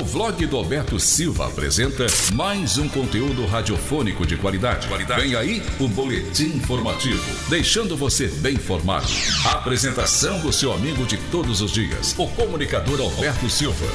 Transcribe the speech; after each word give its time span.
O 0.00 0.04
vlog 0.04 0.46
do 0.46 0.56
Alberto 0.56 1.00
Silva 1.00 1.48
apresenta 1.48 2.06
mais 2.32 2.78
um 2.78 2.88
conteúdo 2.88 3.44
radiofônico 3.46 4.24
de 4.24 4.36
qualidade. 4.36 4.86
qualidade. 4.86 5.20
Vem 5.20 5.34
aí 5.34 5.60
o 5.80 5.88
boletim 5.88 6.56
informativo, 6.56 7.20
deixando 7.48 7.96
você 7.96 8.28
bem 8.28 8.54
informado. 8.54 9.08
A 9.46 9.54
apresentação 9.54 10.38
do 10.38 10.52
seu 10.52 10.72
amigo 10.72 11.04
de 11.04 11.16
todos 11.32 11.60
os 11.60 11.72
dias, 11.72 12.14
o 12.16 12.28
comunicador 12.28 13.00
Alberto 13.00 13.50
Silva. 13.50 13.86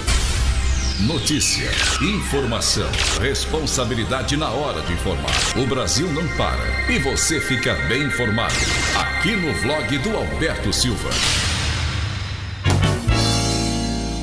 Notícia, 1.07 1.71
informação, 2.01 2.89
responsabilidade 3.21 4.35
na 4.35 4.49
hora 4.49 4.81
de 4.81 4.91
informar. 4.91 5.31
O 5.55 5.65
Brasil 5.65 6.11
não 6.11 6.27
para 6.35 6.91
e 6.91 6.99
você 6.99 7.39
fica 7.39 7.75
bem 7.87 8.03
informado. 8.03 8.53
Aqui 8.99 9.37
no 9.37 9.53
vlog 9.53 9.97
do 9.99 10.17
Alberto 10.17 10.73
Silva. 10.73 11.09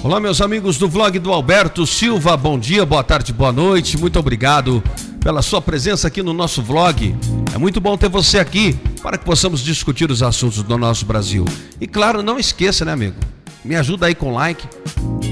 Olá, 0.02 0.18
meus 0.18 0.40
amigos 0.40 0.78
do 0.78 0.88
vlog 0.88 1.18
do 1.18 1.30
Alberto 1.30 1.86
Silva. 1.86 2.34
Bom 2.34 2.58
dia, 2.58 2.86
boa 2.86 3.04
tarde, 3.04 3.34
boa 3.34 3.52
noite. 3.52 3.98
Muito 3.98 4.18
obrigado 4.18 4.82
pela 5.22 5.42
sua 5.42 5.60
presença 5.60 6.08
aqui 6.08 6.22
no 6.22 6.32
nosso 6.32 6.62
vlog. 6.62 7.14
É 7.54 7.58
muito 7.58 7.82
bom 7.82 7.98
ter 7.98 8.08
você 8.08 8.38
aqui 8.38 8.72
para 9.02 9.18
que 9.18 9.26
possamos 9.26 9.60
discutir 9.60 10.10
os 10.10 10.22
assuntos 10.22 10.62
do 10.62 10.78
nosso 10.78 11.04
Brasil. 11.04 11.44
E 11.78 11.86
claro, 11.86 12.22
não 12.22 12.38
esqueça, 12.38 12.82
né, 12.82 12.92
amigo? 12.92 13.16
Me 13.62 13.76
ajuda 13.76 14.06
aí 14.06 14.14
com 14.14 14.32
like. 14.32 14.66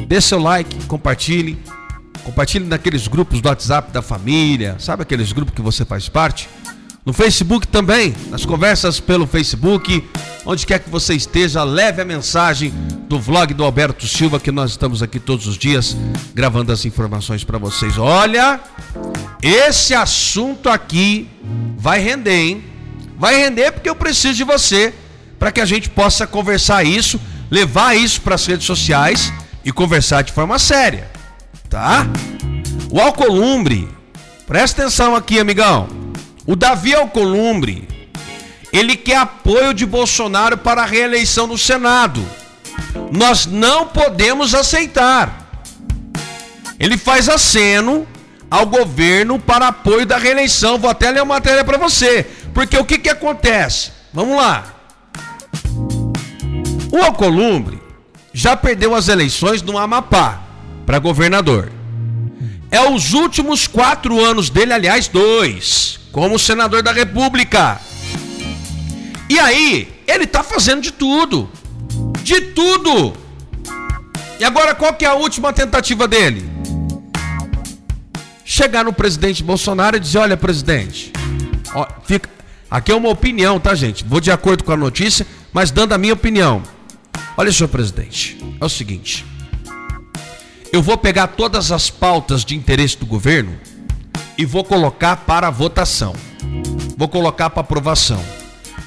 Dê 0.06 0.20
seu 0.20 0.38
like, 0.38 0.84
compartilhe. 0.84 1.58
Compartilhe 2.22 2.66
naqueles 2.66 3.08
grupos 3.08 3.40
do 3.40 3.48
WhatsApp 3.48 3.90
da 3.90 4.02
família, 4.02 4.76
sabe 4.78 5.02
aqueles 5.02 5.32
grupos 5.32 5.54
que 5.54 5.62
você 5.62 5.82
faz 5.82 6.10
parte? 6.10 6.46
No 7.06 7.14
Facebook 7.14 7.66
também, 7.66 8.14
nas 8.28 8.44
conversas 8.44 9.00
pelo 9.00 9.26
Facebook, 9.26 10.06
onde 10.44 10.66
quer 10.66 10.78
que 10.78 10.90
você 10.90 11.14
esteja, 11.14 11.64
leve 11.64 12.02
a 12.02 12.04
mensagem 12.04 12.70
do 13.08 13.18
vlog 13.18 13.54
do 13.54 13.64
Alberto 13.64 14.06
Silva, 14.06 14.38
que 14.38 14.52
nós 14.52 14.72
estamos 14.72 15.02
aqui 15.02 15.18
todos 15.18 15.46
os 15.46 15.56
dias 15.56 15.96
gravando 16.34 16.70
as 16.70 16.84
informações 16.84 17.42
para 17.42 17.56
vocês. 17.56 17.96
Olha, 17.96 18.60
esse 19.42 19.94
assunto 19.94 20.68
aqui 20.68 21.26
vai 21.78 22.00
render, 22.00 22.38
hein? 22.38 22.64
Vai 23.18 23.36
render 23.36 23.72
porque 23.72 23.88
eu 23.88 23.96
preciso 23.96 24.34
de 24.34 24.44
você 24.44 24.92
para 25.38 25.50
que 25.50 25.60
a 25.60 25.64
gente 25.64 25.88
possa 25.88 26.26
conversar 26.26 26.84
isso, 26.84 27.18
levar 27.50 27.96
isso 27.96 28.20
para 28.20 28.34
as 28.34 28.44
redes 28.44 28.66
sociais 28.66 29.32
e 29.64 29.72
conversar 29.72 30.22
de 30.22 30.32
forma 30.32 30.58
séria, 30.58 31.10
tá? 31.70 32.06
O 32.90 33.00
Alcolumbre, 33.00 33.88
presta 34.46 34.82
atenção 34.82 35.16
aqui, 35.16 35.38
amigão. 35.38 35.88
O 36.46 36.54
Davi 36.54 36.94
Alcolumbre, 36.94 37.88
ele 38.70 38.96
quer 38.96 39.16
apoio 39.16 39.72
de 39.72 39.86
Bolsonaro 39.86 40.58
para 40.58 40.82
a 40.82 40.86
reeleição 40.86 41.46
no 41.46 41.56
Senado. 41.56 42.22
Nós 43.12 43.46
não 43.46 43.86
podemos 43.86 44.54
aceitar. 44.54 45.62
Ele 46.78 46.96
faz 46.96 47.28
aceno 47.28 48.06
ao 48.50 48.66
governo 48.66 49.38
para 49.38 49.68
apoio 49.68 50.06
da 50.06 50.16
reeleição. 50.16 50.78
Vou 50.78 50.90
até 50.90 51.10
ler 51.10 51.22
uma 51.22 51.34
matéria 51.34 51.64
para 51.64 51.78
você. 51.78 52.26
Porque 52.54 52.76
o 52.76 52.84
que, 52.84 52.98
que 52.98 53.08
acontece? 53.08 53.92
Vamos 54.12 54.36
lá. 54.36 54.64
O 56.90 56.98
Alcolumbre 57.04 57.80
já 58.32 58.56
perdeu 58.56 58.94
as 58.94 59.08
eleições 59.08 59.62
no 59.62 59.76
Amapá 59.76 60.40
para 60.86 60.98
governador. 60.98 61.70
É 62.70 62.80
os 62.80 63.14
últimos 63.14 63.66
quatro 63.66 64.22
anos 64.24 64.50
dele, 64.50 64.72
aliás, 64.72 65.08
dois 65.08 65.98
como 66.12 66.38
senador 66.38 66.82
da 66.82 66.92
República. 66.92 67.80
E 69.28 69.38
aí, 69.38 69.88
ele 70.06 70.24
está 70.24 70.42
fazendo 70.42 70.80
de 70.80 70.90
tudo. 70.90 71.50
De 72.28 72.42
tudo. 72.42 73.14
E 74.38 74.44
agora 74.44 74.74
qual 74.74 74.92
que 74.92 75.06
é 75.06 75.08
a 75.08 75.14
última 75.14 75.50
tentativa 75.50 76.06
dele? 76.06 76.46
Chegar 78.44 78.84
no 78.84 78.92
presidente 78.92 79.42
Bolsonaro 79.42 79.96
e 79.96 80.00
dizer: 80.00 80.18
"Olha, 80.18 80.36
presidente, 80.36 81.10
ó, 81.74 81.86
fica 82.04 82.28
aqui 82.70 82.92
é 82.92 82.94
uma 82.94 83.08
opinião, 83.08 83.58
tá, 83.58 83.74
gente? 83.74 84.04
Vou 84.04 84.20
de 84.20 84.30
acordo 84.30 84.62
com 84.62 84.70
a 84.70 84.76
notícia, 84.76 85.26
mas 85.54 85.70
dando 85.70 85.94
a 85.94 85.98
minha 85.98 86.12
opinião. 86.12 86.62
Olha, 87.34 87.50
senhor 87.50 87.70
presidente, 87.70 88.36
é 88.60 88.62
o 88.62 88.68
seguinte: 88.68 89.24
eu 90.70 90.82
vou 90.82 90.98
pegar 90.98 91.28
todas 91.28 91.72
as 91.72 91.88
pautas 91.88 92.44
de 92.44 92.54
interesse 92.54 92.98
do 92.98 93.06
governo 93.06 93.58
e 94.36 94.44
vou 94.44 94.62
colocar 94.62 95.16
para 95.16 95.48
votação. 95.48 96.14
Vou 96.94 97.08
colocar 97.08 97.48
para 97.48 97.62
aprovação. 97.62 98.22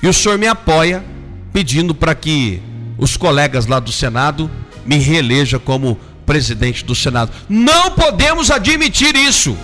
E 0.04 0.08
o 0.08 0.14
senhor 0.14 0.38
me 0.38 0.46
apoia 0.46 1.04
pedindo 1.52 1.96
para 1.96 2.14
que 2.14 2.62
os 3.02 3.18
colegas 3.18 3.66
lá 3.66 3.80
do 3.80 3.92
Senado 3.92 4.50
me 4.86 4.98
reeleja 4.98 5.58
como 5.58 6.00
presidente 6.24 6.86
do 6.86 6.94
Senado. 6.94 7.32
Não 7.50 7.92
podemos 7.92 8.52
admitir 8.52 9.16
isso. 9.16 9.58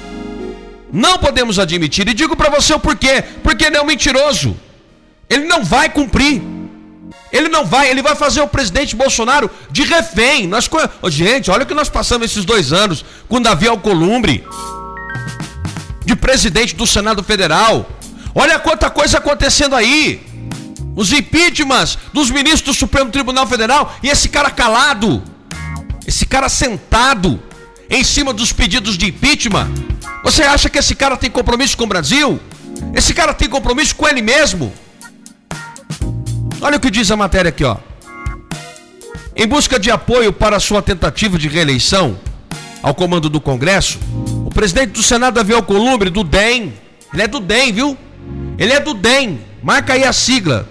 Não 0.91 1.19
podemos 1.19 1.59
admitir. 1.59 2.07
E 2.09 2.15
digo 2.15 2.35
para 2.35 2.49
você 2.49 2.73
o 2.73 2.79
porquê. 2.79 3.23
Porque 3.43 3.63
ele 3.63 3.77
é 3.77 3.81
um 3.81 3.85
mentiroso. 3.85 4.57
Ele 5.29 5.45
não 5.45 5.63
vai 5.63 5.87
cumprir. 5.87 6.41
Ele 7.31 7.47
não 7.47 7.63
vai, 7.63 7.89
ele 7.91 8.01
vai 8.01 8.15
fazer 8.15 8.41
o 8.41 8.47
presidente 8.47 8.95
Bolsonaro 8.95 9.51
de 9.69 9.83
refém. 9.83 10.47
Nós, 10.47 10.67
gente, 11.09 11.51
olha 11.51 11.63
o 11.63 11.67
que 11.67 11.75
nós 11.75 11.89
passamos 11.89 12.31
esses 12.31 12.43
dois 12.43 12.73
anos 12.73 13.05
com 13.27 13.39
Davi 13.39 13.67
Alcolumbre 13.67 14.43
de 16.05 16.15
presidente 16.15 16.75
do 16.75 16.87
Senado 16.87 17.23
Federal. 17.23 17.87
Olha 18.33 18.57
quanta 18.57 18.89
coisa 18.89 19.19
acontecendo 19.19 19.75
aí. 19.75 20.25
Os 20.97 21.13
impeachments 21.13 21.95
dos 22.11 22.31
ministros 22.31 22.75
do 22.75 22.79
Supremo 22.79 23.11
Tribunal 23.11 23.45
Federal 23.45 23.95
e 24.01 24.09
esse 24.09 24.27
cara 24.27 24.49
calado, 24.49 25.21
esse 26.07 26.25
cara 26.25 26.49
sentado 26.49 27.39
em 27.87 28.03
cima 28.03 28.33
dos 28.33 28.51
pedidos 28.51 28.97
de 28.97 29.05
impeachment. 29.05 29.69
Você 30.23 30.41
acha 30.41 30.71
que 30.71 30.79
esse 30.79 30.95
cara 30.95 31.15
tem 31.15 31.29
compromisso 31.29 31.77
com 31.77 31.83
o 31.83 31.87
Brasil? 31.87 32.39
Esse 32.95 33.13
cara 33.13 33.31
tem 33.31 33.47
compromisso 33.47 33.95
com 33.95 34.07
ele 34.07 34.23
mesmo? 34.23 34.73
Olha 36.59 36.77
o 36.77 36.79
que 36.79 36.89
diz 36.89 37.11
a 37.11 37.15
matéria 37.15 37.49
aqui, 37.49 37.63
ó. 37.63 37.77
Em 39.35 39.45
busca 39.45 39.79
de 39.79 39.91
apoio 39.91 40.33
para 40.33 40.59
sua 40.59 40.81
tentativa 40.81 41.37
de 41.37 41.47
reeleição 41.47 42.19
ao 42.81 42.95
comando 42.95 43.29
do 43.29 43.39
Congresso, 43.39 43.99
presidente 44.57 44.93
do 44.93 45.03
Senado, 45.03 45.35
Davi 45.35 45.53
Alcolumbre, 45.53 46.09
do 46.09 46.23
DEM. 46.23 46.73
Ele 47.13 47.21
é 47.21 47.27
do 47.27 47.39
DEM, 47.39 47.71
viu? 47.71 47.95
Ele 48.57 48.73
é 48.73 48.79
do 48.79 48.95
DEM. 48.95 49.39
Marca 49.61 49.93
aí 49.93 50.03
a 50.03 50.11
sigla 50.11 50.67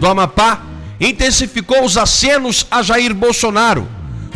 do 0.00 0.08
Amapá. 0.08 0.62
Intensificou 1.00 1.84
os 1.84 1.96
acenos 1.96 2.66
a 2.68 2.82
Jair 2.82 3.14
Bolsonaro. 3.14 3.86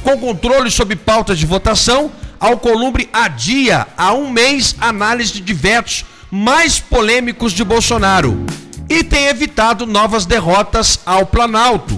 Com 0.04 0.16
controle 0.19 0.70
sobre 0.70 0.94
pautas 0.94 1.38
de 1.38 1.44
votação, 1.44 2.12
Alcolumbre 2.38 3.08
adia 3.12 3.86
há 3.97 4.12
um 4.12 4.30
mês 4.30 4.76
análise 4.80 5.41
de 5.41 5.52
vetos 5.52 6.04
mais 6.30 6.78
polêmicos 6.78 7.52
de 7.52 7.64
Bolsonaro 7.64 8.44
e 8.88 9.02
tem 9.02 9.26
evitado 9.26 9.86
novas 9.86 10.25
derrotas 10.25 11.00
ao 11.04 11.26
Planalto. 11.26 11.96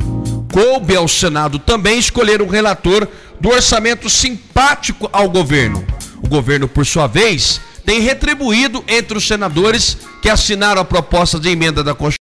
Coube 0.53 0.97
ao 0.97 1.09
Senado 1.09 1.59
também 1.59 1.99
escolher 1.99 2.41
um 2.41 2.49
relator 2.49 3.07
do 3.39 3.51
orçamento 3.51 4.09
simpático 4.09 5.11
ao 5.13 5.29
governo 5.29 5.85
o 6.27 6.29
governo, 6.29 6.69
por 6.69 6.85
sua 6.85 7.07
vez, 7.07 7.61
tem 7.85 8.01
retribuído 8.01 8.85
entre 8.89 9.17
os 9.17 9.27
senadores 9.27 9.97
que 10.21 10.29
assinaram 10.29 10.83
a 10.83 10.85
proposta 10.85 11.39
de 11.39 11.49
emenda 11.49 11.83
da 11.85 11.95
Constituição 11.95 12.26